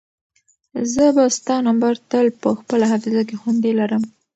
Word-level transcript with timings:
زه 0.93 1.03
به 1.15 1.23
ستا 1.37 1.55
نمبر 1.67 1.93
تل 2.09 2.27
په 2.41 2.49
خپل 2.59 2.79
حافظه 2.91 3.21
کې 3.29 3.35
خوندي 3.41 3.71
لرم. 3.79 4.03